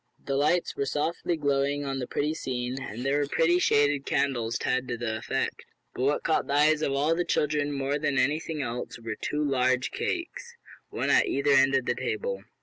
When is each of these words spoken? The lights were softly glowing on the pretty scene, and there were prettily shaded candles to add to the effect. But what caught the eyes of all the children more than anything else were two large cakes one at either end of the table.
The 0.25 0.33
lights 0.35 0.75
were 0.75 0.87
softly 0.87 1.37
glowing 1.37 1.85
on 1.85 1.99
the 1.99 2.07
pretty 2.07 2.33
scene, 2.33 2.81
and 2.81 3.05
there 3.05 3.19
were 3.19 3.27
prettily 3.27 3.59
shaded 3.59 4.03
candles 4.03 4.57
to 4.57 4.67
add 4.67 4.87
to 4.87 4.97
the 4.97 5.15
effect. 5.17 5.63
But 5.93 6.01
what 6.01 6.23
caught 6.23 6.47
the 6.47 6.53
eyes 6.55 6.81
of 6.81 6.91
all 6.93 7.13
the 7.13 7.23
children 7.23 7.71
more 7.71 7.99
than 7.99 8.17
anything 8.17 8.63
else 8.63 8.97
were 8.99 9.13
two 9.13 9.43
large 9.47 9.91
cakes 9.91 10.55
one 10.89 11.11
at 11.11 11.27
either 11.27 11.51
end 11.51 11.75
of 11.75 11.85
the 11.85 11.93
table. 11.93 12.43